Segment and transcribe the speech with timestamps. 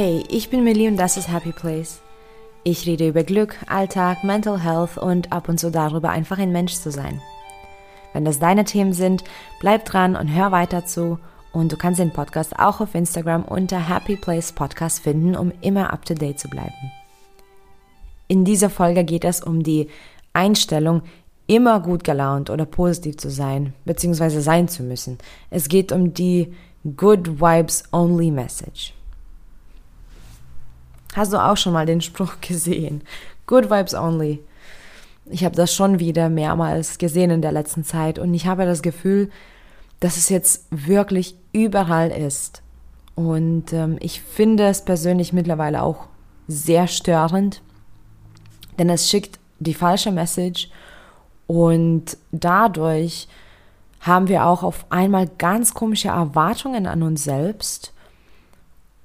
[0.00, 2.00] Hey, ich bin Millie und das ist Happy Place.
[2.62, 6.74] Ich rede über Glück, Alltag, Mental Health und ab und zu darüber, einfach ein Mensch
[6.74, 7.20] zu sein.
[8.12, 9.24] Wenn das deine Themen sind,
[9.58, 11.18] bleib dran und hör weiter zu.
[11.52, 15.92] Und du kannst den Podcast auch auf Instagram unter Happy Place Podcast finden, um immer
[15.92, 16.92] up to date zu bleiben.
[18.28, 19.88] In dieser Folge geht es um die
[20.32, 21.02] Einstellung,
[21.48, 25.18] immer gut gelaunt oder positiv zu sein, beziehungsweise sein zu müssen.
[25.50, 26.54] Es geht um die
[26.84, 28.94] Good Vibes Only Message.
[31.14, 33.02] Hast du auch schon mal den Spruch gesehen?
[33.46, 34.42] Good Vibes Only.
[35.30, 38.82] Ich habe das schon wieder mehrmals gesehen in der letzten Zeit und ich habe das
[38.82, 39.30] Gefühl,
[40.00, 42.62] dass es jetzt wirklich überall ist.
[43.14, 46.06] Und ähm, ich finde es persönlich mittlerweile auch
[46.46, 47.62] sehr störend,
[48.78, 50.70] denn es schickt die falsche Message
[51.46, 53.28] und dadurch
[54.00, 57.92] haben wir auch auf einmal ganz komische Erwartungen an uns selbst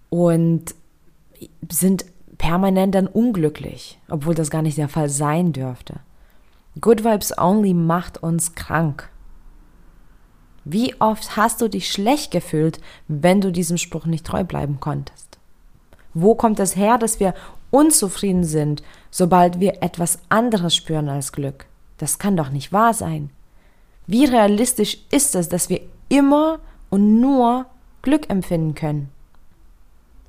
[0.09, 0.75] und
[1.69, 2.05] sind
[2.37, 5.99] permanent dann unglücklich, obwohl das gar nicht der Fall sein dürfte.
[6.81, 9.09] Good Vibes Only macht uns krank.
[10.65, 15.37] Wie oft hast du dich schlecht gefühlt, wenn du diesem Spruch nicht treu bleiben konntest?
[16.13, 17.33] Wo kommt es her, dass wir
[17.69, 21.65] unzufrieden sind, sobald wir etwas anderes spüren als Glück?
[21.97, 23.29] Das kann doch nicht wahr sein.
[24.07, 27.65] Wie realistisch ist es, dass wir immer und nur
[28.01, 29.09] Glück empfinden können?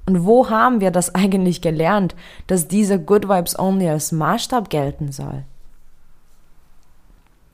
[0.07, 2.15] Und wo haben wir das eigentlich gelernt,
[2.47, 5.45] dass diese Good Vibes Only als Maßstab gelten soll?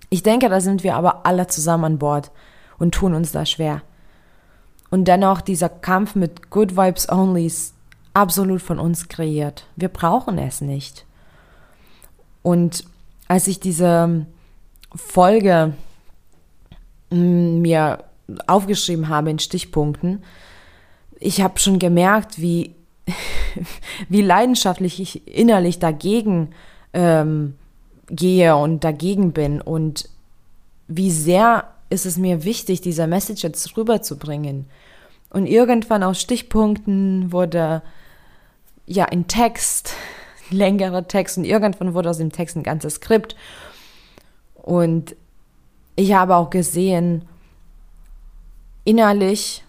[0.08, 2.32] Ich denke, da sind wir aber alle zusammen an Bord
[2.78, 3.82] und tun uns da schwer.
[4.90, 7.74] Und dennoch dieser Kampf mit Good Vibes Only ist
[8.12, 9.66] absolut von uns kreiert.
[9.76, 11.06] Wir brauchen es nicht.
[12.42, 12.84] Und
[13.28, 14.26] als ich diese
[14.94, 15.74] Folge
[17.10, 18.02] mm, mir
[18.48, 20.24] aufgeschrieben habe in Stichpunkten,
[21.20, 22.74] ich habe schon gemerkt, wie,
[24.08, 26.52] wie leidenschaftlich ich innerlich dagegen
[26.92, 27.54] ähm,
[28.08, 30.08] gehe und dagegen bin und
[30.88, 34.66] wie sehr ist es mir wichtig, diese Message jetzt rüberzubringen.
[35.28, 37.82] Und irgendwann aus Stichpunkten wurde
[38.86, 39.94] ja ein Text,
[40.50, 43.36] längerer Text und irgendwann wurde aus dem Text ein ganzes Skript.
[44.54, 45.14] Und
[45.94, 47.28] ich habe auch gesehen,
[48.84, 49.62] innerlich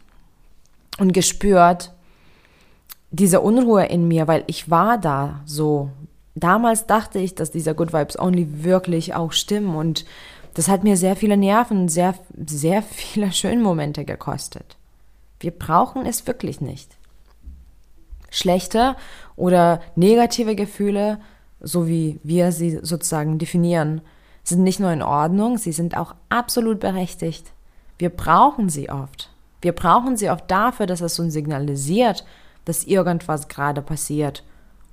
[1.01, 1.91] und gespürt,
[3.09, 5.89] diese Unruhe in mir, weil ich war da so.
[6.35, 10.05] Damals dachte ich, dass dieser Good Vibes Only wirklich auch stimmen und
[10.53, 12.13] das hat mir sehr viele Nerven, sehr,
[12.45, 14.77] sehr viele schöne Momente gekostet.
[15.39, 16.95] Wir brauchen es wirklich nicht.
[18.29, 18.95] Schlechte
[19.35, 21.19] oder negative Gefühle,
[21.59, 24.01] so wie wir sie sozusagen definieren,
[24.43, 27.51] sind nicht nur in Ordnung, sie sind auch absolut berechtigt.
[27.97, 29.30] Wir brauchen sie oft.
[29.61, 32.25] Wir brauchen sie oft dafür, dass es uns signalisiert,
[32.65, 34.43] dass irgendwas gerade passiert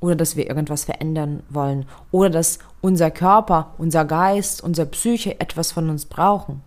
[0.00, 5.72] oder dass wir irgendwas verändern wollen oder dass unser Körper, unser Geist, unser Psyche etwas
[5.72, 6.62] von uns brauchen.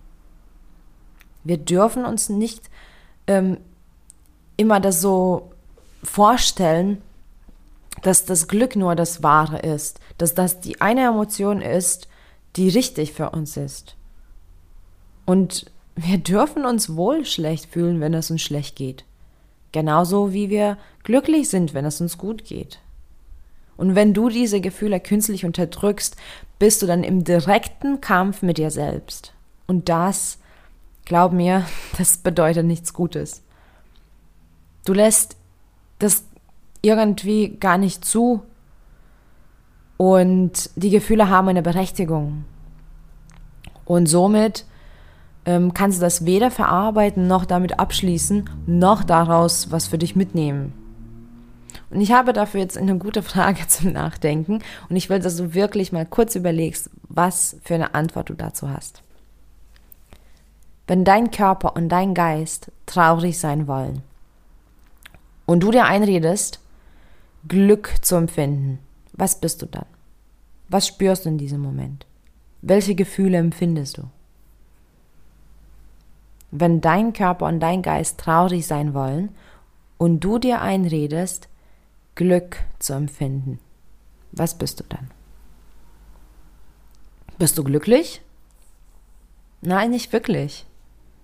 [1.43, 2.69] Wir dürfen uns nicht
[3.27, 3.57] ähm,
[4.57, 5.51] immer das so
[6.03, 7.01] vorstellen,
[8.01, 12.07] dass das Glück nur das Wahre ist, dass das die eine Emotion ist,
[12.55, 13.95] die richtig für uns ist.
[15.25, 15.65] Und
[15.95, 19.05] wir dürfen uns wohl schlecht fühlen, wenn es uns schlecht geht.
[19.71, 22.79] Genauso wie wir glücklich sind, wenn es uns gut geht.
[23.77, 26.15] Und wenn du diese Gefühle künstlich unterdrückst,
[26.59, 29.33] bist du dann im direkten Kampf mit dir selbst.
[29.65, 30.37] Und das,
[31.05, 31.65] glaub mir,
[31.97, 33.43] das bedeutet nichts Gutes.
[34.85, 35.37] Du lässt
[35.99, 36.23] das
[36.81, 38.43] irgendwie gar nicht zu
[39.97, 42.45] und die Gefühle haben eine Berechtigung.
[43.85, 44.65] Und somit
[45.45, 50.73] ähm, kannst du das weder verarbeiten noch damit abschließen, noch daraus was für dich mitnehmen.
[51.89, 54.59] Und ich habe dafür jetzt eine gute Frage zum Nachdenken
[54.89, 58.69] und ich will, dass du wirklich mal kurz überlegst, was für eine Antwort du dazu
[58.69, 59.01] hast.
[60.87, 64.01] Wenn dein Körper und dein Geist traurig sein wollen
[65.45, 66.59] und du dir einredest,
[67.47, 68.79] Glück zu empfinden,
[69.13, 69.85] was bist du dann?
[70.69, 72.05] Was spürst du in diesem Moment?
[72.61, 74.03] Welche Gefühle empfindest du?
[76.51, 79.35] Wenn dein Körper und dein Geist traurig sein wollen
[79.97, 81.47] und du dir einredest,
[82.15, 83.59] Glück zu empfinden,
[84.31, 85.09] was bist du dann?
[87.37, 88.21] Bist du glücklich?
[89.61, 90.65] Nein, nicht wirklich.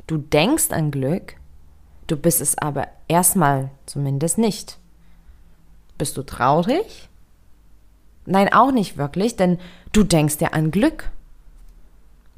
[0.07, 1.35] Du denkst an Glück,
[2.07, 4.79] du bist es aber erstmal zumindest nicht.
[5.97, 7.09] Bist du traurig?
[8.25, 9.59] Nein, auch nicht wirklich, denn
[9.91, 11.09] du denkst ja an Glück.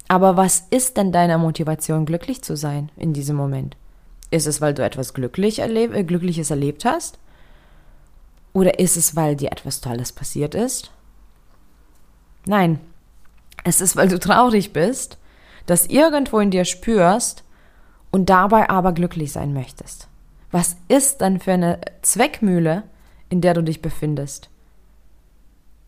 [0.10, 3.78] Aber was ist denn deiner Motivation, glücklich zu sein in diesem Moment?
[4.32, 7.20] Ist es, weil du etwas glücklich erleb äh, Glückliches erlebt hast?
[8.52, 10.92] Oder ist es, weil dir etwas Tolles passiert ist?
[12.46, 12.80] Nein,
[13.64, 15.20] es ist, weil du traurig bist,
[15.68, 17.44] das irgendwo in dir spürst
[18.10, 20.08] und dabei aber glücklich sein möchtest.
[20.50, 22.84] Was ist dann für eine Zweckmühle,
[23.30, 24.50] in der du dich befindest?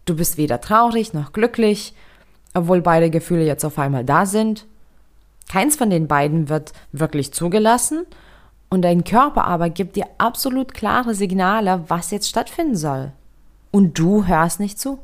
[0.05, 1.95] Du bist weder traurig noch glücklich,
[2.53, 4.65] obwohl beide Gefühle jetzt auf einmal da sind.
[5.49, 8.05] Keins von den beiden wird wirklich zugelassen
[8.69, 13.11] und dein Körper aber gibt dir absolut klare Signale, was jetzt stattfinden soll.
[13.71, 14.99] Und du hörst nicht zu.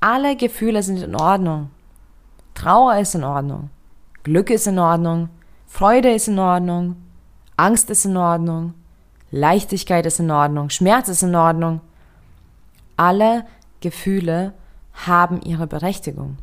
[0.00, 1.70] Alle Gefühle sind in Ordnung.
[2.54, 3.70] Trauer ist in Ordnung.
[4.22, 5.28] Glück ist in Ordnung.
[5.66, 6.96] Freude ist in Ordnung.
[7.56, 8.74] Angst ist in Ordnung.
[9.30, 10.68] Leichtigkeit ist in Ordnung.
[10.68, 11.80] Schmerz ist in Ordnung.
[12.96, 13.46] Alle
[13.80, 14.52] Gefühle
[14.92, 16.38] haben ihre Berechtigung.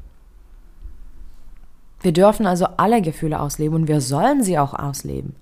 [2.02, 5.36] Wir dürfen also alle Gefühle ausleben und wir sollen sie auch ausleben.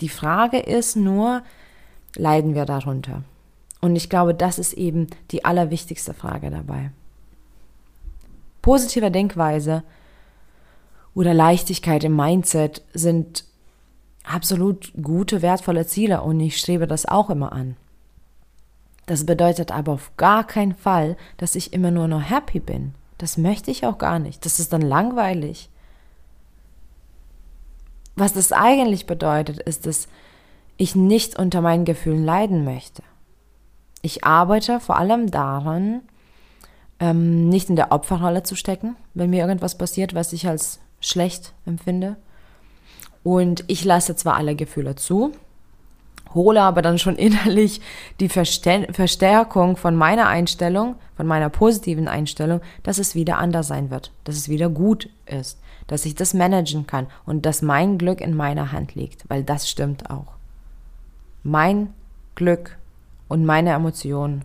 [0.00, 1.42] Die Frage ist nur,
[2.16, 3.22] leiden wir darunter?
[3.80, 6.90] Und ich glaube, das ist eben die allerwichtigste Frage dabei.
[8.62, 9.82] Positive Denkweise
[11.14, 13.44] oder Leichtigkeit im Mindset sind
[14.24, 17.76] absolut gute, wertvolle Ziele und ich strebe das auch immer an.
[19.06, 22.94] Das bedeutet aber auf gar keinen Fall, dass ich immer nur noch happy bin.
[23.18, 24.44] Das möchte ich auch gar nicht.
[24.44, 25.68] Das ist dann langweilig.
[28.16, 30.08] Was das eigentlich bedeutet, ist, dass
[30.76, 33.02] ich nicht unter meinen Gefühlen leiden möchte.
[34.02, 36.02] Ich arbeite vor allem daran,
[37.00, 41.52] ähm, nicht in der Opferrolle zu stecken, wenn mir irgendwas passiert, was ich als schlecht
[41.66, 42.16] empfinde.
[43.22, 45.32] Und ich lasse zwar alle Gefühle zu,
[46.34, 47.80] hole aber dann schon innerlich
[48.20, 54.12] die Verstärkung von meiner Einstellung, von meiner positiven Einstellung, dass es wieder anders sein wird,
[54.24, 58.36] dass es wieder gut ist, dass ich das managen kann und dass mein Glück in
[58.36, 60.34] meiner Hand liegt, weil das stimmt auch.
[61.42, 61.92] Mein
[62.34, 62.78] Glück
[63.28, 64.44] und meine Emotionen,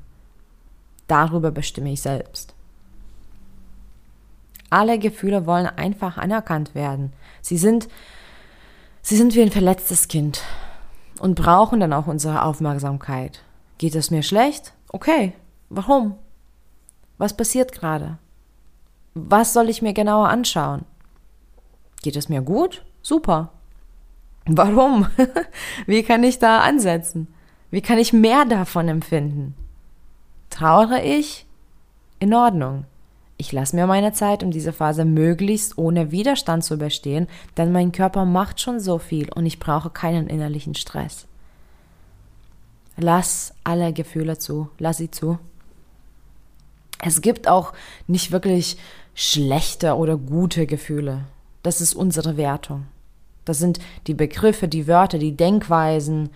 [1.07, 2.53] darüber bestimme ich selbst.
[4.69, 7.11] Alle Gefühle wollen einfach anerkannt werden.
[7.41, 7.87] Sie sind,
[9.01, 10.43] sie sind wie ein verletztes Kind
[11.19, 13.41] und brauchen dann auch unsere Aufmerksamkeit.
[13.77, 14.73] Geht es mir schlecht?
[14.91, 15.33] Okay.
[15.69, 16.15] Warum?
[17.17, 18.17] Was passiert gerade?
[19.13, 20.85] Was soll ich mir genauer anschauen?
[22.01, 22.83] Geht es mir gut?
[23.01, 23.51] Super.
[24.45, 25.07] Warum?
[25.85, 27.27] Wie kann ich da ansetzen?
[27.71, 29.53] Wie kann ich mehr davon empfinden?
[30.49, 31.45] Trauere ich?
[32.19, 32.85] In Ordnung.
[33.41, 37.93] Ich lasse mir meine Zeit, um diese Phase möglichst ohne Widerstand zu überstehen, denn mein
[37.93, 41.25] Körper macht schon so viel und ich brauche keinen innerlichen Stress.
[42.97, 45.39] Lass alle Gefühle zu, lass sie zu.
[47.01, 47.71] Es gibt auch
[48.07, 48.75] nicht wirklich
[49.15, 51.21] schlechte oder gute Gefühle.
[51.63, 52.87] Das ist unsere Wertung.
[53.45, 56.29] Das sind die Begriffe, die Wörter, die Denkweisen,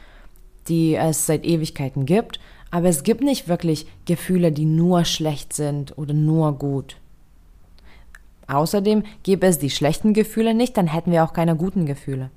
[0.69, 2.39] die es seit Ewigkeiten gibt.
[2.73, 6.97] Aber es gibt nicht wirklich Gefühle, die nur schlecht sind oder nur gut.
[8.47, 12.31] Außerdem gäbe es die schlechten Gefühle nicht, dann hätten wir auch keine guten Gefühle.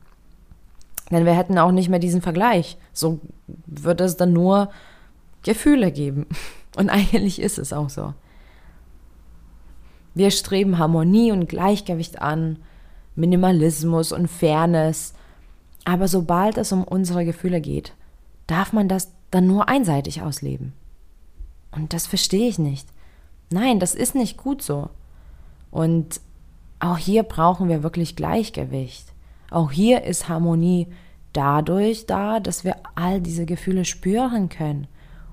[1.11, 2.77] Denn wir hätten auch nicht mehr diesen Vergleich.
[2.93, 3.21] So
[3.65, 4.69] würde es dann nur
[5.41, 6.27] Gefühle geben.
[6.77, 8.13] Und eigentlich ist es auch so.
[10.15, 12.59] Wir streben Harmonie und Gleichgewicht an,
[13.15, 15.15] Minimalismus und Fairness.
[15.87, 17.95] Aber sobald es um unsere Gefühle geht,
[18.47, 20.73] darf man das dann nur einseitig ausleben.
[21.73, 22.89] Und das verstehe ich nicht.
[23.51, 24.89] Nein, das ist nicht gut so.
[25.71, 26.21] Und
[26.81, 29.07] auch hier brauchen wir wirklich Gleichgewicht.
[29.51, 30.89] Auch hier ist Harmonie
[31.33, 34.87] dadurch da, dass wir all diese Gefühle spüren können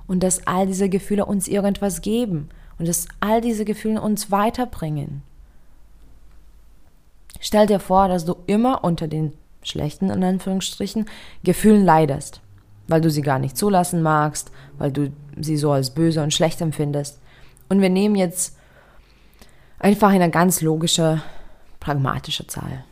[0.05, 5.23] und dass all diese Gefühle uns irgendwas geben und dass all diese Gefühle uns weiterbringen.
[7.39, 9.33] Stell dir vor, dass du immer unter den
[9.63, 11.05] schlechten, in Anführungsstrichen,
[11.43, 12.42] Gefühlen leidest
[12.87, 16.61] weil du sie gar nicht zulassen magst, weil du sie so als böse und schlecht
[16.61, 17.19] empfindest.
[17.69, 18.57] Und wir nehmen jetzt
[19.79, 21.21] einfach eine ganz logische,
[21.79, 22.83] pragmatische Zahl.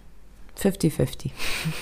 [0.60, 1.32] 50-50.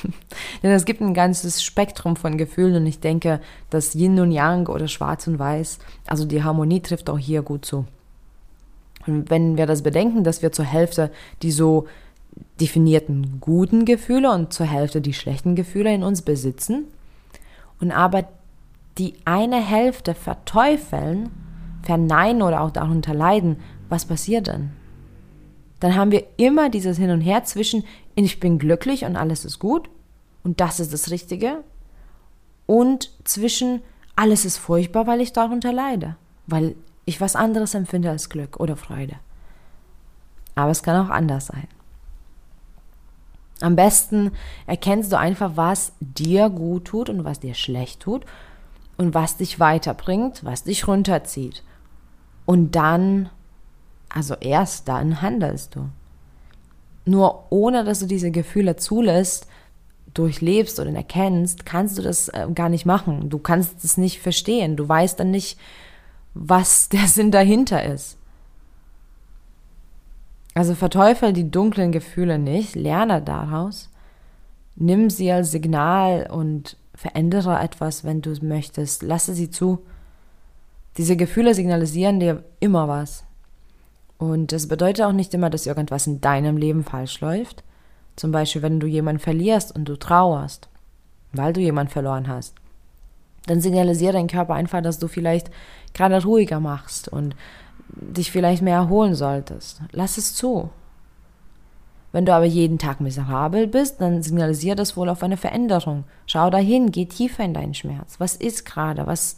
[0.64, 4.68] Denn es gibt ein ganzes Spektrum von Gefühlen und ich denke, dass Yin und Yang
[4.68, 7.86] oder Schwarz und Weiß, also die Harmonie trifft auch hier gut zu.
[9.06, 11.12] Und wenn wir das bedenken, dass wir zur Hälfte
[11.42, 11.88] die so
[12.62, 16.86] definierten guten Gefühle und zur Hälfte die schlechten Gefühle in uns besitzen,
[17.80, 18.28] und aber
[18.98, 21.30] die eine Hälfte verteufeln,
[21.84, 23.58] verneinen oder auch darunter leiden,
[23.88, 24.72] was passiert dann?
[25.80, 27.84] Dann haben wir immer dieses Hin und Her zwischen
[28.16, 29.90] ich bin glücklich und alles ist gut
[30.44, 31.64] und das ist das Richtige
[32.66, 33.82] und zwischen
[34.16, 36.18] alles ist furchtbar, weil ich darunter leide,
[36.48, 39.16] weil ich was anderes empfinde als Glück oder Freude.
[40.56, 41.68] Aber es kann auch anders sein.
[43.62, 44.32] Am besten
[44.68, 48.26] erkennst du einfach, was dir gut tut und was dir schlecht tut.
[49.00, 51.64] und was dich weiterbringt, was dich runterzieht.
[52.46, 53.30] Und dann,
[54.10, 55.88] also erst dann handelst du.
[57.06, 59.48] Nur ohne dass du diese Gefühle zulässt,
[60.14, 63.30] durchlebst oder erkennst, kannst du das äh, gar nicht machen.
[63.30, 64.76] Du kannst es nicht verstehen.
[64.76, 65.58] Du weißt dann nicht,
[66.34, 68.18] was der Sinn dahinter ist.
[70.60, 73.90] Also verteufel die dunklen Gefühle nicht, lerne daraus,
[74.76, 79.02] nimm sie als Signal und verändere etwas, wenn du es möchtest.
[79.02, 79.86] Lasse sie zu.
[80.98, 83.24] Diese Gefühle signalisieren dir immer was.
[84.18, 87.64] Und das bedeutet auch nicht immer, dass irgendwas in deinem Leben falsch läuft.
[88.18, 90.68] Zum Beispiel, wenn du jemanden verlierst und du trauerst,
[91.32, 92.56] weil du jemanden verloren hast.
[93.46, 95.52] Dann signalisiert dein Körper einfach, dass du vielleicht
[95.94, 97.34] gerade ruhiger machst und
[98.02, 99.82] dich vielleicht mehr erholen solltest.
[99.92, 100.70] Lass es zu.
[102.12, 106.06] Wenn du aber jeden Tag miserabel bist, dann signalisiert das wohl auf eine Veränderung.
[106.26, 108.20] Schau dahin, geh tiefer in deinen Schmerz.
[108.20, 109.06] Was ist gerade?
[109.06, 109.38] Was,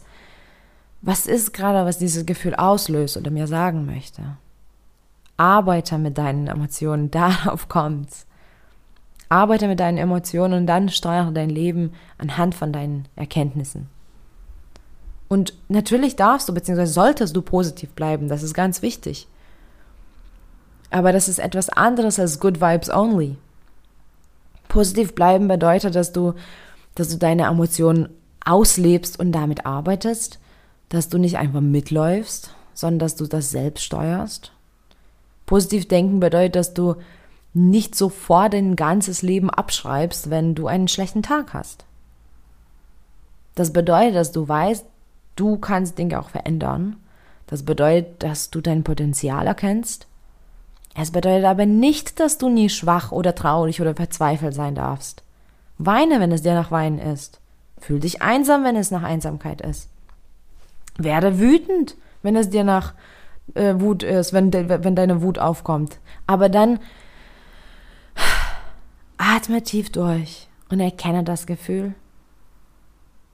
[1.02, 4.22] was ist gerade, was dieses Gefühl auslöst oder mir sagen möchte?
[5.36, 8.26] Arbeite mit deinen Emotionen, darauf kommt's.
[9.28, 13.88] Arbeite mit deinen Emotionen und dann steuere dein Leben anhand von deinen Erkenntnissen.
[15.32, 16.84] Und natürlich darfst du bzw.
[16.84, 19.26] solltest du positiv bleiben, das ist ganz wichtig.
[20.90, 23.38] Aber das ist etwas anderes als Good Vibes Only.
[24.68, 26.34] Positiv bleiben bedeutet, dass du,
[26.94, 28.10] dass du deine Emotionen
[28.44, 30.38] auslebst und damit arbeitest,
[30.90, 34.52] dass du nicht einfach mitläufst, sondern dass du das selbst steuerst.
[35.46, 36.96] Positiv denken bedeutet, dass du
[37.54, 41.86] nicht sofort dein ganzes Leben abschreibst, wenn du einen schlechten Tag hast.
[43.54, 44.91] Das bedeutet, dass du weißt,
[45.36, 46.96] du kannst Dinge auch verändern.
[47.46, 50.06] Das bedeutet, dass du dein Potenzial erkennst.
[50.94, 55.22] Es bedeutet aber nicht, dass du nie schwach oder traurig oder verzweifelt sein darfst.
[55.78, 57.40] Weine, wenn es dir nach Weinen ist.
[57.78, 59.88] Fühl dich einsam, wenn es nach Einsamkeit ist.
[60.96, 62.94] Werde wütend, wenn es dir nach
[63.54, 65.98] äh, Wut ist, wenn, de, wenn deine Wut aufkommt.
[66.26, 66.78] Aber dann
[69.18, 71.94] Atme tief durch und erkenne das Gefühl.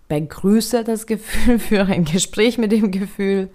[0.09, 3.51] Begrüße das Gefühl, führe ein Gespräch mit dem Gefühl.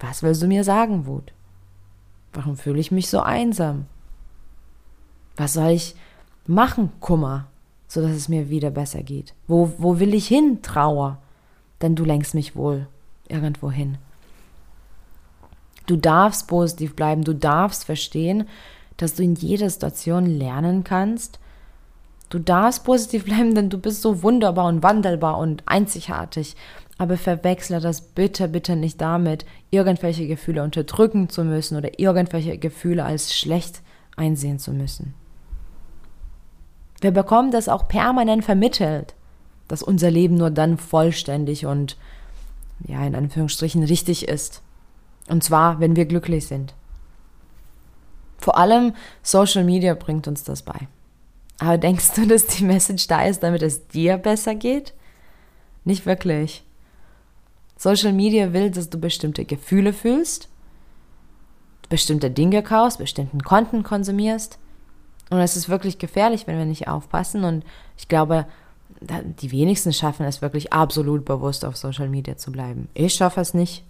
[0.00, 1.32] Was willst du mir sagen, Wut?
[2.32, 3.86] Warum fühle ich mich so einsam?
[5.36, 5.94] Was soll ich
[6.46, 7.48] machen, Kummer,
[7.88, 9.34] so dass es mir wieder besser geht?
[9.46, 11.18] Wo, wo will ich hin, Trauer?
[11.80, 12.86] Denn du lenkst mich wohl
[13.28, 13.98] irgendwo hin.
[15.86, 18.46] Du darfst positiv bleiben, du darfst verstehen,
[18.98, 21.38] dass du in jeder Situation lernen kannst.
[22.30, 26.56] Du darfst positiv bleiben, denn du bist so wunderbar und wandelbar und einzigartig.
[26.98, 33.04] Aber verwechsle das bitte, bitte nicht damit, irgendwelche Gefühle unterdrücken zu müssen oder irgendwelche Gefühle
[33.04, 33.82] als schlecht
[34.16, 35.14] einsehen zu müssen.
[37.00, 39.14] Wir bekommen das auch permanent vermittelt,
[39.68, 41.96] dass unser Leben nur dann vollständig und,
[42.86, 44.62] ja, in Anführungsstrichen richtig ist.
[45.28, 46.74] Und zwar, wenn wir glücklich sind.
[48.38, 50.88] Vor allem Social Media bringt uns das bei.
[51.58, 54.94] Aber denkst du, dass die Message da ist, damit es dir besser geht?
[55.84, 56.64] Nicht wirklich.
[57.76, 60.48] Social Media will, dass du bestimmte Gefühle fühlst,
[61.88, 64.58] bestimmte Dinge kaufst, bestimmten Konten konsumierst.
[65.30, 67.44] Und es ist wirklich gefährlich, wenn wir nicht aufpassen.
[67.44, 67.64] Und
[67.96, 68.46] ich glaube,
[69.00, 72.88] die wenigsten schaffen es wirklich absolut bewusst auf Social Media zu bleiben.
[72.94, 73.84] Ich schaffe es nicht.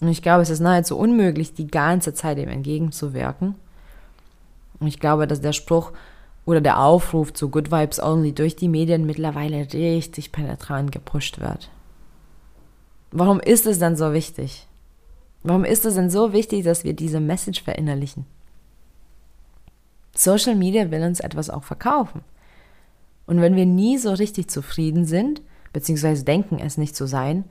[0.00, 3.54] Und ich glaube, es ist nahezu unmöglich, die ganze Zeit dem entgegenzuwirken.
[4.80, 5.92] Und ich glaube, dass der Spruch
[6.44, 11.70] oder der Aufruf zu Good Vibes Only durch die Medien mittlerweile richtig penetrant gepusht wird.
[13.10, 14.66] Warum ist es dann so wichtig?
[15.42, 18.26] Warum ist es denn so wichtig, dass wir diese Message verinnerlichen?
[20.14, 22.22] Social Media will uns etwas auch verkaufen.
[23.26, 25.40] Und wenn wir nie so richtig zufrieden sind,
[25.72, 27.44] beziehungsweise denken es nicht zu sein,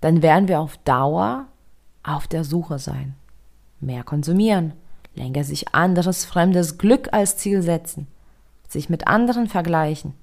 [0.00, 1.46] dann werden wir auf Dauer
[2.02, 3.14] auf der Suche sein.
[3.80, 4.72] Mehr konsumieren,
[5.14, 8.06] länger sich anderes fremdes Glück als Ziel setzen,
[8.68, 10.14] sich mit anderen vergleichen.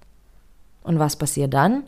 [0.84, 1.84] Und was passiert dann?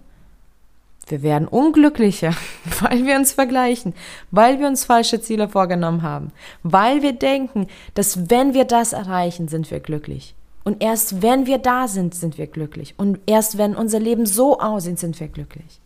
[1.08, 2.34] Wir werden unglücklicher,
[2.80, 3.94] weil wir uns vergleichen,
[4.30, 6.32] weil wir uns falsche Ziele vorgenommen haben,
[6.64, 10.36] weil wir denken, dass wenn wir das erreichen, sind wir glücklich.
[10.64, 12.94] Und erst wenn wir da sind, sind wir glücklich.
[12.98, 15.80] Und erst wenn unser Leben so aussieht, sind wir glücklich.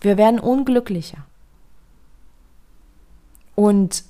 [0.00, 1.18] Wir werden unglücklicher.
[3.54, 4.04] Und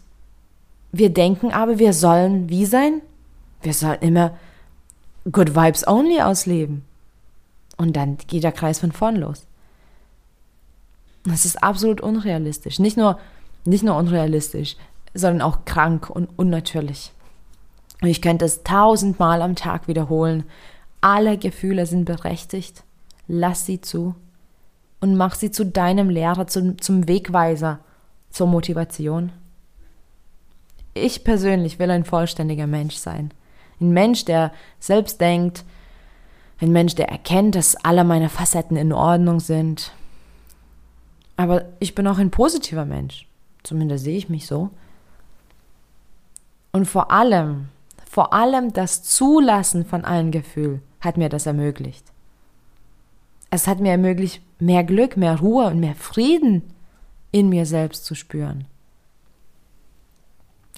[0.92, 3.02] wir denken aber, wir sollen wie sein?
[3.62, 4.36] Wir sollen immer
[5.30, 6.84] Good Vibes Only ausleben.
[7.76, 9.46] Und dann geht der Kreis von vorn los.
[11.24, 12.78] Das ist absolut unrealistisch.
[12.78, 13.18] Nicht nur,
[13.64, 14.76] nicht nur unrealistisch,
[15.14, 17.12] sondern auch krank und unnatürlich.
[18.00, 20.44] Und ich könnte es tausendmal am Tag wiederholen.
[21.00, 22.84] Alle Gefühle sind berechtigt.
[23.26, 24.14] Lass sie zu.
[25.00, 27.78] und mach sie zu deinem Lehrer, zum, zum Wegweiser,
[28.30, 29.30] zur Motivation.
[31.02, 33.32] Ich persönlich will ein vollständiger Mensch sein.
[33.80, 35.64] Ein Mensch, der selbst denkt,
[36.60, 39.92] ein Mensch, der erkennt, dass alle meine Facetten in Ordnung sind.
[41.36, 43.26] Aber ich bin auch ein positiver Mensch.
[43.62, 44.70] Zumindest sehe ich mich so.
[46.72, 47.68] Und vor allem,
[48.10, 52.04] vor allem das Zulassen von allen Gefühlen hat mir das ermöglicht.
[53.50, 56.62] Es hat mir ermöglicht, mehr Glück, mehr Ruhe und mehr Frieden
[57.30, 58.66] in mir selbst zu spüren.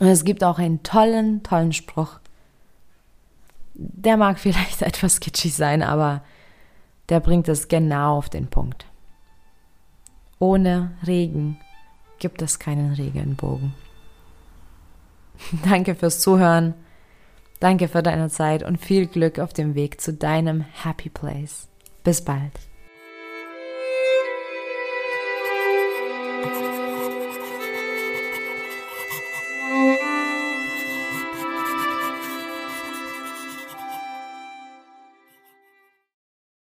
[0.00, 2.18] Und es gibt auch einen tollen, tollen Spruch.
[3.74, 6.22] Der mag vielleicht etwas kitschig sein, aber
[7.08, 8.86] der bringt es genau auf den Punkt.
[10.38, 11.58] Ohne Regen
[12.18, 13.74] gibt es keinen Regenbogen.
[15.64, 16.74] Danke fürs Zuhören.
[17.60, 21.68] Danke für deine Zeit und viel Glück auf dem Weg zu deinem Happy Place.
[22.04, 22.69] Bis bald.